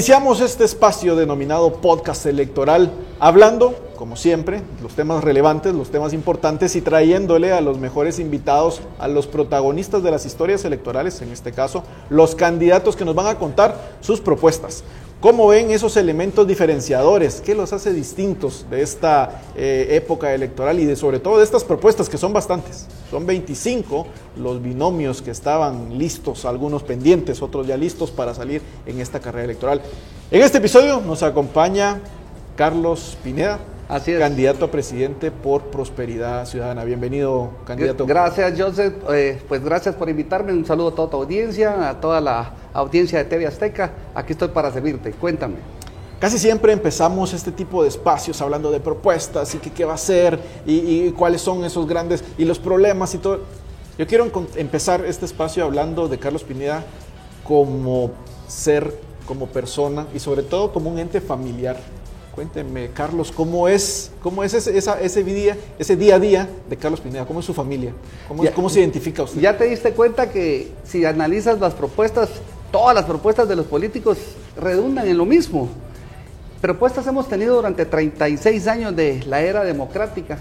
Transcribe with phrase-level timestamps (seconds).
[0.00, 6.74] Iniciamos este espacio denominado podcast electoral hablando, como siempre, los temas relevantes, los temas importantes
[6.74, 11.52] y trayéndole a los mejores invitados, a los protagonistas de las historias electorales, en este
[11.52, 14.84] caso, los candidatos que nos van a contar sus propuestas.
[15.20, 17.42] ¿Cómo ven esos elementos diferenciadores?
[17.42, 21.62] ¿Qué los hace distintos de esta eh, época electoral y de sobre todo de estas
[21.62, 22.86] propuestas que son bastantes?
[23.10, 24.06] Son 25
[24.38, 29.44] los binomios que estaban listos, algunos pendientes, otros ya listos para salir en esta carrera
[29.44, 29.82] electoral.
[30.30, 32.00] En este episodio nos acompaña
[32.56, 33.58] Carlos Pineda,
[33.90, 34.20] Así es.
[34.20, 36.84] candidato a presidente por Prosperidad Ciudadana.
[36.84, 38.06] Bienvenido, candidato.
[38.06, 38.94] Gracias, Joseph.
[39.12, 40.52] Eh, pues gracias por invitarme.
[40.52, 43.90] Un saludo a toda tu audiencia, a toda la audiencia de TV Azteca.
[44.14, 45.10] Aquí estoy para servirte.
[45.10, 45.56] Cuéntame.
[46.20, 49.98] Casi siempre empezamos este tipo de espacios hablando de propuestas y qué, qué va a
[49.98, 53.40] ser y, y cuáles son esos grandes y los problemas y todo.
[53.98, 56.84] Yo quiero empezar este espacio hablando de Carlos Pineda
[57.42, 58.12] como
[58.46, 58.94] ser,
[59.26, 61.76] como persona y sobre todo como un ente familiar.
[62.44, 66.76] Cuénteme, Carlos, ¿cómo es, cómo es ese, esa- ese, día, ese día a día de
[66.78, 67.26] Carlos Pineda?
[67.26, 67.92] ¿Cómo es su familia?
[68.28, 69.42] ¿Cómo, Ya- cómo se identifica usted?
[69.42, 72.30] Ya te diste cuenta que si analizas las propuestas,
[72.72, 74.16] todas las propuestas de los políticos
[74.58, 75.68] redundan en lo mismo.
[76.62, 80.38] Propuestas hemos tenido durante 36 años de la era democrática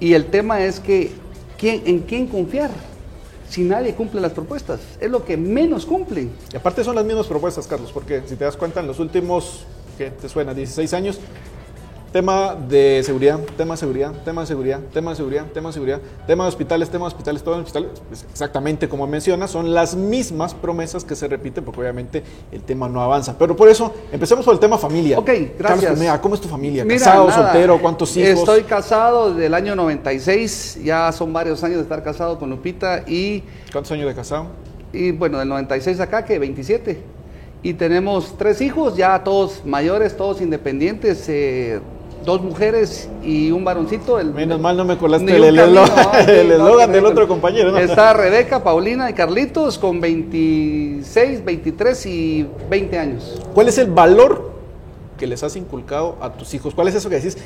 [0.00, 1.12] y el tema es que
[1.56, 2.68] ¿quién, ¿en quién confiar?
[3.48, 6.30] Si nadie cumple las propuestas, es lo que menos cumplen.
[6.52, 9.64] Y aparte son las mismas propuestas, Carlos, porque si te das cuenta, en los últimos,
[9.98, 10.54] ¿qué te suena?
[10.54, 11.18] 16 años,
[12.12, 16.00] tema de seguridad, tema de seguridad, tema de seguridad, tema de seguridad, tema de seguridad,
[16.24, 19.96] tema de hospitales, tema de hospitales, todo en hospitales, pues exactamente como mencionas, son las
[19.96, 23.36] mismas promesas que se repiten, porque obviamente el tema no avanza.
[23.36, 25.18] Pero por eso, empecemos por el tema familia.
[25.18, 25.92] Ok, Carlos gracias.
[25.94, 26.84] Pineda, ¿cómo es tu familia?
[26.84, 28.38] Mira, ¿Casado, nada, soltero, cuántos hijos?
[28.38, 33.02] Estoy casado desde el año 96, ya son varios años de estar casado con Lupita
[33.04, 34.46] y, ¿Cuántos años de casado?
[34.92, 37.17] y bueno, del 96 acá, que 27.
[37.62, 41.80] Y tenemos tres hijos, ya todos mayores, todos independientes, eh,
[42.24, 44.20] dos mujeres y un varoncito.
[44.20, 47.72] El, Menos mal no me colaste el el el eslogan del otro compañero.
[47.72, 47.78] ¿no?
[47.78, 53.42] Está Rebeca, Paulina y Carlitos con 26, 23 y 20 años.
[53.54, 54.52] ¿Cuál es el valor
[55.18, 56.74] que les has inculcado a tus hijos?
[56.74, 57.38] ¿Cuál es eso que decís?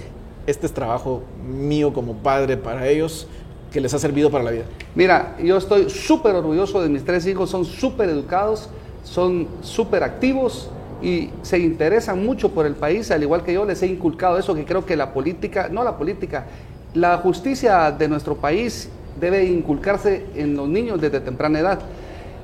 [0.46, 3.28] Este es trabajo mío como padre para ellos
[3.72, 4.64] que les ha servido para la vida.
[4.94, 8.68] Mira, yo estoy súper orgulloso de mis tres hijos, son súper educados,
[9.02, 10.70] son súper activos
[11.02, 14.54] y se interesan mucho por el país, al igual que yo les he inculcado eso,
[14.54, 16.46] que creo que la política, no la política,
[16.94, 18.88] la justicia de nuestro país
[19.20, 21.80] debe inculcarse en los niños desde temprana edad.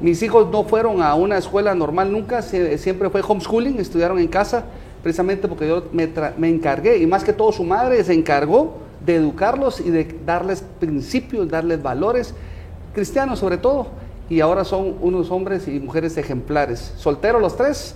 [0.00, 4.64] Mis hijos no fueron a una escuela normal nunca, siempre fue homeschooling, estudiaron en casa,
[5.02, 9.16] precisamente porque yo me, me encargué, y más que todo su madre se encargó de
[9.16, 12.34] educarlos y de darles principios, darles valores,
[12.94, 13.88] cristianos sobre todo,
[14.28, 16.92] y ahora son unos hombres y mujeres ejemplares.
[16.96, 17.94] Solteros los tres.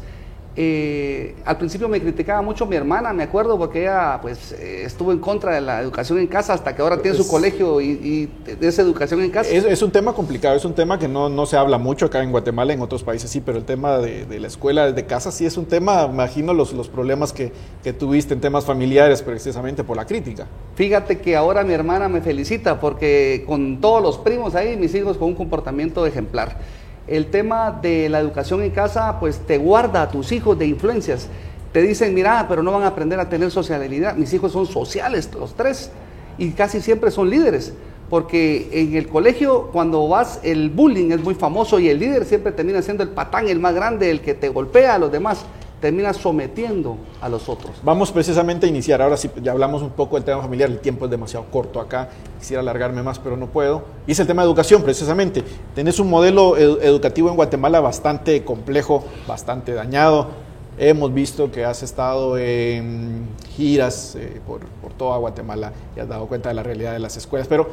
[0.56, 5.12] Eh, al principio me criticaba mucho mi hermana, me acuerdo, porque ella pues eh, estuvo
[5.12, 8.54] en contra de la educación en casa hasta que ahora tiene su colegio y, y
[8.54, 9.50] de esa educación en casa.
[9.50, 12.22] Es, es un tema complicado, es un tema que no, no se habla mucho acá
[12.22, 15.32] en Guatemala, en otros países sí, pero el tema de, de la escuela desde casa
[15.32, 17.52] sí es un tema, imagino los, los problemas que,
[17.82, 20.46] que tuviste en temas familiares precisamente por la crítica.
[20.74, 25.16] Fíjate que ahora mi hermana me felicita porque con todos los primos ahí, mis hijos
[25.16, 26.58] con un comportamiento ejemplar.
[27.06, 31.28] El tema de la educación en casa, pues te guarda a tus hijos de influencias.
[31.72, 34.14] Te dicen, mira, pero no van a aprender a tener socialidad.
[34.14, 35.90] Mis hijos son sociales, los tres,
[36.38, 37.72] y casi siempre son líderes.
[38.08, 42.52] Porque en el colegio, cuando vas, el bullying es muy famoso y el líder siempre
[42.52, 45.46] termina siendo el patán, el más grande, el que te golpea a los demás,
[45.82, 47.72] termina sometiendo a los otros.
[47.82, 51.04] Vamos precisamente a iniciar, ahora sí, ya hablamos un poco del tema familiar, el tiempo
[51.04, 53.82] es demasiado corto acá, quisiera alargarme más, pero no puedo.
[54.06, 55.42] Y es el tema de educación, precisamente.
[55.74, 60.28] Tenés un modelo edu- educativo en Guatemala bastante complejo, bastante dañado.
[60.78, 63.26] Hemos visto que has estado en
[63.56, 67.16] giras eh, por, por toda Guatemala y has dado cuenta de la realidad de las
[67.16, 67.68] escuelas, pero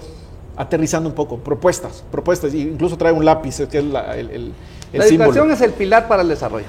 [0.58, 4.54] aterrizando un poco, propuestas, propuestas, incluso trae un lápiz, que es la- el, el,
[4.94, 5.30] el la símbolo.
[5.30, 6.66] educación es el pilar para el desarrollo.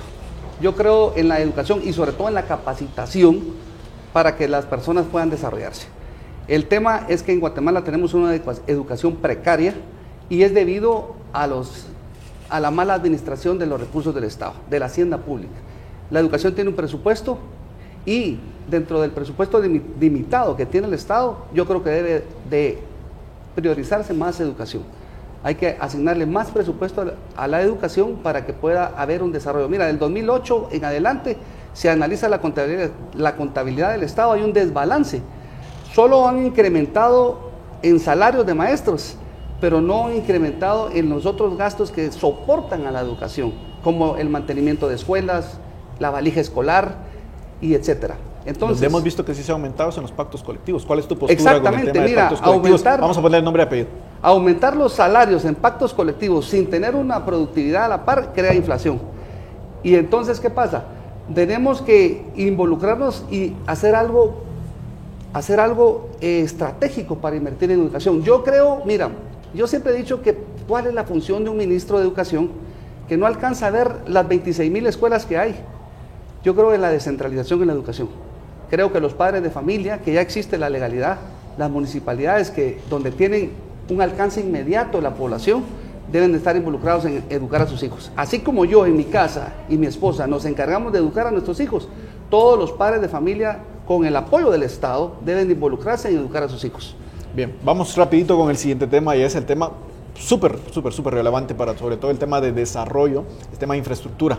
[0.61, 3.41] Yo creo en la educación y sobre todo en la capacitación
[4.13, 5.87] para que las personas puedan desarrollarse.
[6.49, 9.75] El tema es que en Guatemala tenemos una educa- educación precaria
[10.29, 11.87] y es debido a, los,
[12.49, 15.55] a la mala administración de los recursos del Estado, de la hacienda pública.
[16.11, 17.39] La educación tiene un presupuesto
[18.05, 22.79] y dentro del presupuesto limi- limitado que tiene el Estado, yo creo que debe de
[23.55, 24.83] priorizarse más educación.
[25.43, 29.33] Hay que asignarle más presupuesto a la- a la educación para que pueda haber un
[29.33, 29.69] desarrollo.
[29.69, 31.39] Mira, del 2008 en adelante,
[31.73, 35.23] si analiza la contabilidad, la contabilidad del Estado, hay un desbalance.
[35.95, 37.51] Solo han incrementado
[37.83, 39.17] en salarios de maestros,
[39.61, 43.53] pero no han incrementado en los otros gastos que soportan a la educación,
[43.83, 45.59] como el mantenimiento de escuelas,
[45.99, 46.95] la valija escolar
[47.61, 48.17] y etcétera.
[48.47, 50.85] Entonces, Donde hemos visto que sí se ha aumentado en los pactos colectivos.
[50.87, 53.45] ¿Cuál es tu postura exactamente, con el tema mira, de Aumentar, Vamos a poner el
[53.45, 53.89] nombre y apellido.
[54.23, 59.01] Aumentar los salarios en pactos colectivos sin tener una productividad a la par crea inflación.
[59.83, 60.85] Y entonces, ¿qué pasa?
[61.35, 64.43] Tenemos que involucrarnos y hacer algo,
[65.33, 68.23] hacer algo eh, estratégico para invertir en educación.
[68.23, 69.11] Yo creo, mira,
[69.55, 70.37] yo siempre he dicho que
[70.69, 72.51] cuál es la función de un ministro de educación
[73.09, 75.57] que no alcanza a ver las 26 mil escuelas que hay.
[76.45, 78.09] Yo creo en la descentralización en la educación.
[78.69, 81.19] Creo que los padres de familia, que ya existe la legalidad,
[81.59, 83.51] las municipalidades que donde tienen
[83.91, 85.63] un alcance inmediato de la población,
[86.11, 88.11] deben de estar involucrados en educar a sus hijos.
[88.17, 91.61] Así como yo en mi casa y mi esposa nos encargamos de educar a nuestros
[91.61, 91.89] hijos,
[92.29, 96.49] todos los padres de familia con el apoyo del Estado deben involucrarse en educar a
[96.49, 96.97] sus hijos.
[97.35, 99.71] Bien, vamos rapidito con el siguiente tema y es el tema
[100.15, 104.39] súper, súper, súper relevante para sobre todo el tema de desarrollo, el tema de infraestructura.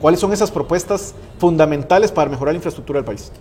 [0.00, 3.32] ¿Cuáles son esas propuestas fundamentales para mejorar la infraestructura del país?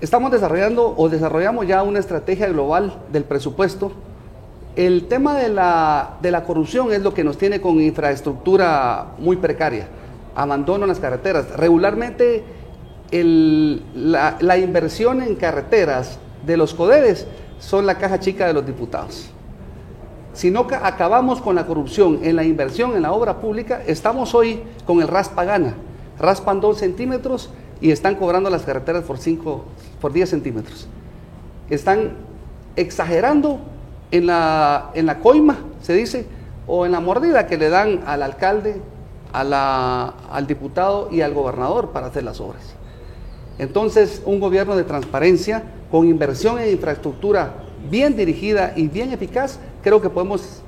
[0.00, 3.92] Estamos desarrollando o desarrollamos ya una estrategia global del presupuesto.
[4.74, 9.36] El tema de la, de la corrupción es lo que nos tiene con infraestructura muy
[9.36, 9.88] precaria,
[10.34, 11.50] abandono en las carreteras.
[11.54, 12.44] Regularmente
[13.12, 17.26] la, inversión en carreteras de los CODEDES
[17.58, 19.26] son la caja chica de los diputados.
[20.32, 24.62] Si no acabamos con la corrupción en la inversión en la obra pública, estamos hoy
[24.86, 25.74] con el raspa gana.
[26.18, 27.50] Raspan dos centímetros
[27.80, 29.64] y están cobrando las carreteras por, cinco,
[30.00, 30.86] por 10 centímetros.
[31.68, 32.12] Están
[32.76, 33.60] exagerando
[34.10, 36.26] en la, en la coima, se dice,
[36.66, 38.80] o en la mordida que le dan al alcalde,
[39.32, 42.74] al diputado y al gobernador para hacer las obras.
[43.58, 47.54] Entonces, un gobierno de transparencia, con inversión en infraestructura
[47.90, 50.62] bien dirigida y bien eficaz, creo que podemos,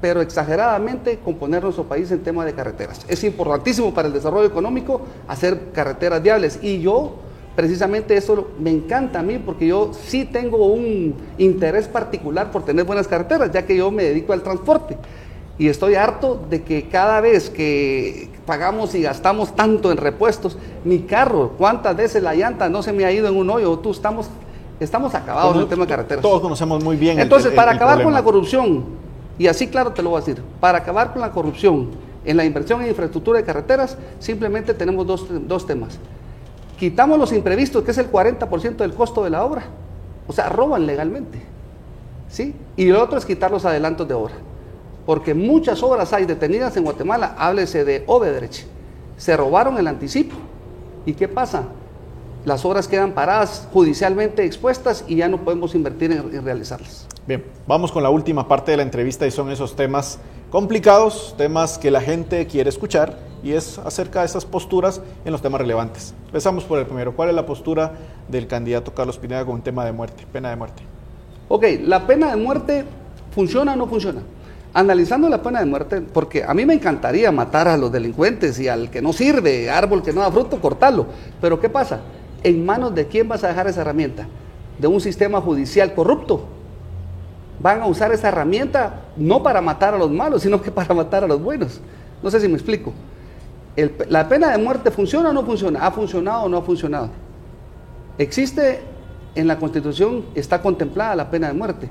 [0.00, 3.04] pero exageradamente, componer nuestro país en tema de carreteras.
[3.08, 7.16] Es importantísimo para el desarrollo económico hacer carreteras viables y yo
[7.54, 12.84] precisamente eso me encanta a mí porque yo sí tengo un interés particular por tener
[12.84, 14.96] buenas carreteras, ya que yo me dedico al transporte.
[15.56, 21.00] Y estoy harto de que cada vez que pagamos y gastamos tanto en repuestos, mi
[21.00, 24.28] carro, cuántas veces la llanta no se me ha ido en un hoyo, tú estamos
[24.80, 26.22] Estamos acabados en el tema de carreteras.
[26.22, 27.20] Todos conocemos muy bien.
[27.20, 28.84] Entonces, para acabar con la corrupción,
[29.38, 31.90] y así claro te lo voy a decir, para acabar con la corrupción
[32.24, 35.98] en la inversión en infraestructura de carreteras, simplemente tenemos dos, dos temas.
[36.84, 39.64] Quitamos los imprevistos, que es el 40% del costo de la obra.
[40.28, 41.40] O sea, roban legalmente.
[42.28, 42.54] ¿Sí?
[42.76, 44.34] Y el otro es quitar los adelantos de obra.
[45.06, 48.66] Porque muchas obras hay detenidas en Guatemala, háblese de Obederech.
[49.16, 50.36] Se robaron el anticipo.
[51.06, 51.68] ¿Y qué pasa?
[52.44, 57.06] las obras quedan paradas, judicialmente expuestas y ya no podemos invertir en, realizarlas.
[57.26, 60.18] Bien, vamos con la última parte de la entrevista y son esos temas
[60.50, 65.42] complicados, temas que la gente quiere escuchar y es acerca de esas posturas en los
[65.42, 66.14] temas relevantes.
[66.26, 67.14] Empezamos por el primero.
[67.14, 67.92] ¿Cuál es la postura
[68.26, 70.82] del candidato Carlos Pineda con un tema de muerte, pena de muerte?
[71.48, 72.84] Ok, la pena de muerte
[73.32, 74.22] funciona o no funciona.
[74.72, 78.66] Analizando la pena de muerte, porque a mí me encantaría matar a los delincuentes y
[78.66, 81.06] al que no sirve, árbol que no da fruto, cortarlo.
[81.40, 82.00] Pero ¿qué pasa?
[82.42, 84.26] ¿En manos de quién vas a dejar esa herramienta?
[84.78, 86.46] ¿De un sistema judicial corrupto?
[87.60, 91.24] Van a usar esa herramienta no para matar a los malos, sino que para matar
[91.24, 91.80] a los buenos.
[92.22, 92.92] No sé si me explico.
[94.08, 95.86] ¿La pena de muerte funciona o no funciona?
[95.86, 97.10] ¿Ha funcionado o no ha funcionado?
[98.18, 98.82] Existe
[99.34, 101.88] en la Constitución, está contemplada la pena de muerte.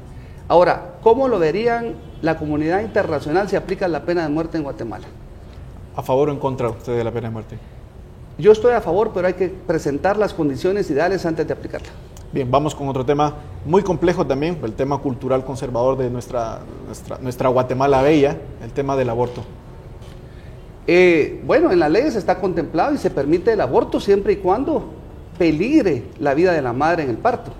[0.47, 5.07] Ahora, ¿cómo lo verían la comunidad internacional si aplica la pena de muerte en Guatemala?
[5.95, 7.57] ¿A favor o en contra usted de la pena de muerte?
[8.37, 11.89] Yo estoy a favor, pero hay que presentar las condiciones ideales antes de aplicarla.
[12.31, 16.61] Bien, vamos con otro tema muy complejo también, el tema cultural conservador de nuestra,
[17.21, 19.43] nuestra, Guatemala bella, el tema del aborto.
[20.85, 24.89] Eh, bueno, en las leyes está contemplado y se permite el aborto siempre y cuando
[25.37, 27.51] peligre la vida de la madre en el parto.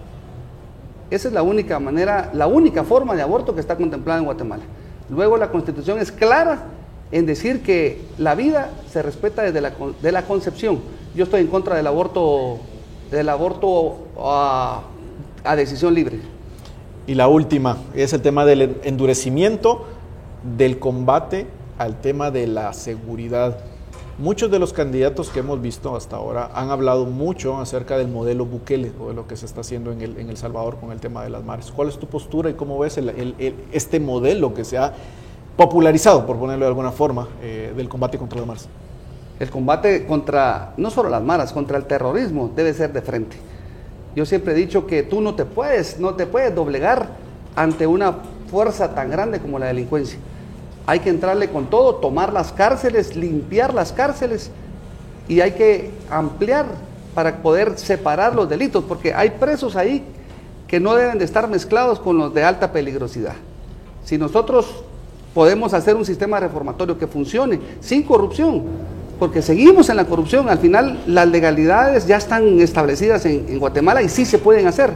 [1.10, 4.64] Esa es la única manera, la única forma de aborto que está contemplada en Guatemala.
[5.10, 6.66] Luego la constitución es clara
[7.12, 10.80] en decir que la vida se respeta desde la, de la concepción.
[11.16, 12.58] Yo estoy en contra del aborto,
[13.12, 14.82] del aborto a,
[15.44, 16.20] a decisión libre.
[17.06, 19.86] Y la última es el tema del endurecimiento
[20.58, 21.46] del combate
[21.84, 23.58] al tema de la seguridad.
[24.18, 28.46] Muchos de los candidatos que hemos visto hasta ahora han hablado mucho acerca del modelo
[28.46, 31.00] Bukele o de lo que se está haciendo en El, en el Salvador con el
[31.00, 31.72] tema de las mares.
[31.72, 34.94] ¿Cuál es tu postura y cómo ves el, este modelo que se ha
[35.58, 38.70] popularizado, por ponerlo de alguna forma, eh, del combate contra las maras.
[39.40, 43.36] El combate contra, no solo las maras, contra el terrorismo debe ser de frente.
[44.16, 47.10] Yo siempre he dicho que tú no te puedes, no te puedes doblegar
[47.56, 48.16] ante una
[48.50, 50.20] fuerza tan grande como la delincuencia.
[50.86, 54.52] Hay que entrarle con todo, tomar las cárceles, limpiar las cárceles
[55.28, 56.66] y hay que ampliar
[57.16, 60.04] para poder separar los delitos, porque hay presos ahí
[60.68, 63.36] que no deben de estar mezclados con los de alta peligrosidad.
[64.04, 64.84] Si nosotros
[65.34, 68.64] podemos hacer un sistema reformatorio que funcione sin corrupción,
[69.20, 74.10] porque seguimos en la corrupción, al final las legalidades ya están establecidas en, Guatemala y
[74.10, 74.92] sí se pueden hacer.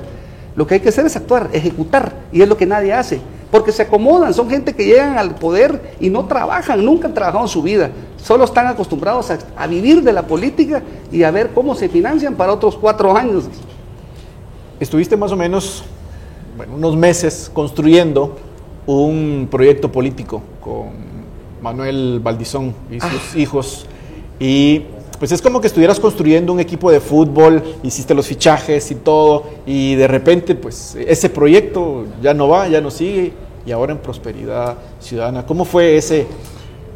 [0.56, 3.72] Lo que hay que hacer es actuar, ejecutar, y es lo que nadie hace porque
[3.72, 7.50] se acomodan, son gente que llegan al poder y no trabajan, nunca han trabajado en
[7.50, 11.88] su vida, solo están acostumbrados a, vivir de la política y a ver cómo se
[11.88, 13.46] financian para otros cuatro años.
[14.80, 15.84] Estuviste más o menos
[16.76, 18.38] unos meses construyendo
[18.86, 20.90] un proyecto político con
[21.62, 23.38] Manuel Valdizón y sus ah.
[23.38, 23.86] hijos
[24.40, 24.84] y
[25.20, 29.46] pues es como que estuvieras construyendo un equipo de fútbol, hiciste los fichajes y todo,
[29.66, 33.34] y de repente pues ese proyecto ya no va, ya no sigue,
[33.66, 35.46] y ahora en Prosperidad Ciudadana.
[35.46, 36.28] ¿Cómo fue ese,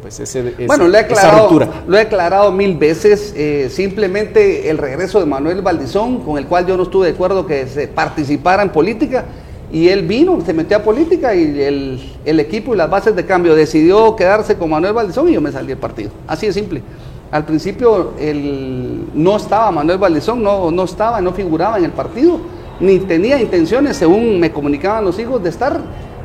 [0.00, 5.20] pues ese, bueno, lo he aclarado, Lo he aclarado mil veces, eh, simplemente el regreso
[5.20, 8.70] de Manuel Valdizón, con el cual yo no estuve de acuerdo que se participara en
[8.70, 9.24] política,
[9.72, 13.24] y él vino, se metió a política y el, el equipo y las bases de
[13.24, 16.10] cambio decidió quedarse con Manuel Valdizón y yo me salí del partido.
[16.26, 16.82] Así de simple.
[17.32, 22.38] Al principio el, no estaba Manuel Valdezón, no, no estaba, no figuraba en el partido,
[22.78, 25.80] ni tenía intenciones, según me comunicaban los hijos, de estar,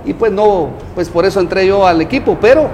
[0.05, 2.69] y pues no, pues por eso entré yo al equipo, pero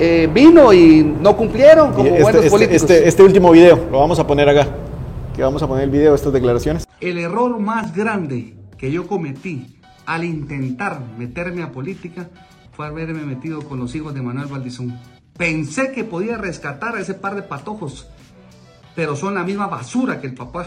[0.00, 2.82] eh, vino y no cumplieron como este, buenos este, políticos.
[2.82, 4.66] Este, este, último video, lo vamos a poner acá,
[5.32, 6.84] que vamos a poner el video de estas declaraciones.
[7.00, 12.28] El error más grande que yo cometí al intentar meterme a política
[12.72, 14.98] fue haberme metido con los hijos de Manuel Valdizón.
[15.36, 18.08] Pensé que podía rescatar a ese par de patojos,
[18.94, 20.66] pero son la misma basura que el papá.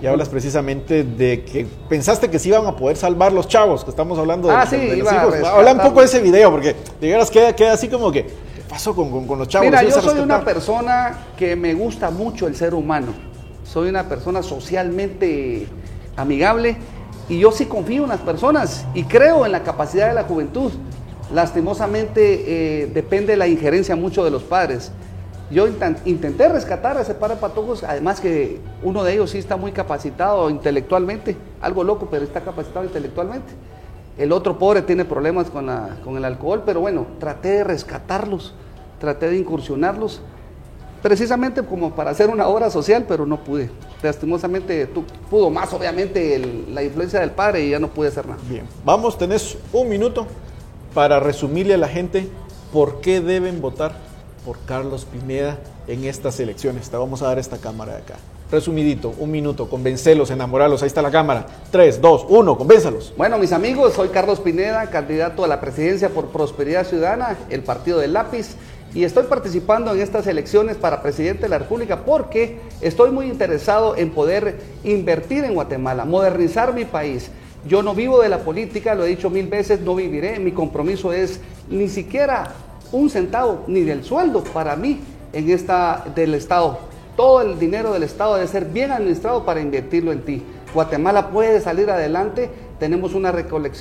[0.00, 3.90] Y hablas precisamente de que pensaste que se iban a poder salvar los chavos, que
[3.90, 5.34] estamos hablando de, ah, sí, los hijos.
[5.44, 8.94] Habla un poco de ese video, porque dijeras queda, queda así como que, ¿qué pasó
[8.94, 9.66] con, con, los chavos?
[9.66, 13.08] Mira, yo soy una persona que me gusta mucho el ser humano.
[13.64, 15.66] Soy una persona socialmente
[16.16, 16.76] amigable
[17.28, 20.72] y yo sí confío en las personas y creo en la capacidad de la juventud.
[21.32, 24.92] Lastimosamente eh, depende la injerencia mucho de los padres.
[25.50, 25.68] Yo
[26.04, 29.70] intenté rescatar a ese par de patojos, además que uno de ellos sí está muy
[29.70, 33.52] capacitado intelectualmente, algo loco, pero está capacitado intelectualmente.
[34.18, 35.68] El otro pobre tiene problemas con,
[36.02, 38.54] con el alcohol, pero bueno, traté de rescatarlos,
[38.98, 40.20] traté de incursionarlos,
[41.00, 43.70] precisamente como para hacer una obra social, pero no pude.
[44.02, 44.88] Lastimosamente
[45.30, 48.40] pudo más, obviamente, la influencia del padre y ya no pude hacer nada.
[48.48, 50.26] Bien, vamos, tenés un minuto
[50.96, 52.26] para resumirle a la gente
[52.72, 53.92] por qué deben votar
[54.46, 56.88] por Carlos Pineda en estas elecciones.
[56.88, 58.14] Te vamos a dar esta cámara de acá.
[58.50, 60.80] Resumidito, un minuto, convencelos, enamorarlos.
[60.80, 61.44] Ahí está la cámara.
[61.70, 63.12] Tres, dos, uno, convénzalos.
[63.14, 67.98] Bueno, mis amigos, soy Carlos Pineda, candidato a la presidencia por Prosperidad Ciudadana, el partido
[67.98, 68.56] del lápiz.
[68.94, 73.98] Y estoy participando en estas elecciones para presidente de la República porque estoy muy interesado
[73.98, 77.30] en poder invertir en Guatemala, modernizar mi país,
[77.68, 80.38] yo no vivo de la política, lo he dicho mil veces, no viviré.
[80.38, 82.52] Mi compromiso es ni siquiera
[82.92, 85.00] un centavo ni del sueldo para mí
[85.32, 86.78] en esta del Estado.
[87.16, 90.42] Todo el dinero del Estado debe ser bien administrado para invertirlo en ti.
[90.74, 92.50] Guatemala puede salir adelante.
[92.78, 93.34] Tenemos una,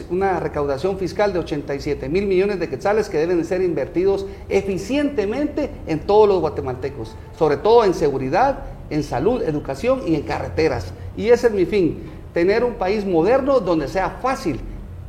[0.09, 5.99] una recaudación fiscal de 87 mil millones de quetzales que deben ser invertidos eficientemente en
[5.99, 10.93] todos los guatemaltecos, sobre todo en seguridad, en salud, educación y en carreteras.
[11.17, 14.59] Y ese es mi fin tener un país moderno donde sea fácil.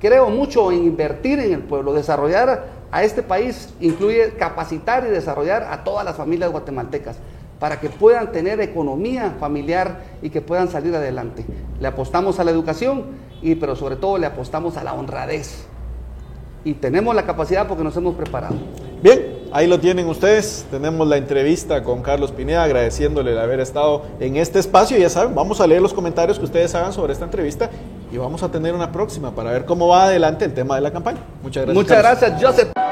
[0.01, 5.65] Creo mucho en invertir en el pueblo, desarrollar a este país incluye capacitar y desarrollar
[5.65, 7.17] a todas las familias guatemaltecas
[7.59, 11.45] para que puedan tener economía familiar y que puedan salir adelante.
[11.81, 13.07] Le apostamos a la educación
[13.43, 15.67] y pero sobre todo le apostamos a la honradez.
[16.65, 18.55] Y tenemos la capacidad porque nos hemos preparado.
[19.03, 20.67] Bien, Ahí lo tienen ustedes.
[20.71, 24.97] Tenemos la entrevista con Carlos Pineda, agradeciéndole el haber estado en este espacio.
[24.99, 27.71] Ya saben, vamos a leer los comentarios que ustedes hagan sobre esta entrevista
[28.13, 30.93] y vamos a tener una próxima para ver cómo va adelante el tema de la
[30.93, 31.19] campaña.
[31.43, 31.85] Muchas gracias.
[31.85, 32.86] Muchas gracias, Joseph.